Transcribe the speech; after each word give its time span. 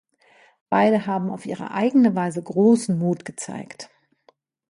Beide 0.71 1.05
haben 1.05 1.29
auf 1.29 1.45
ihre 1.45 1.69
eigene 1.69 2.15
Weise 2.15 2.41
großen 2.41 2.97
Mut 2.97 3.23
gezeigt. 3.23 3.91